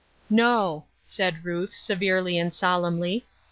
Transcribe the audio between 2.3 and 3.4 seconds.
and solemnly.